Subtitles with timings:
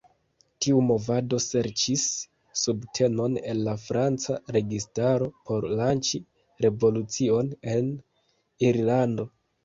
[0.65, 2.05] Tiu movado serĉis
[2.61, 6.21] subtenon el la Franca registaro por lanĉi
[6.65, 7.93] revolucion en
[8.71, 9.27] Irlando.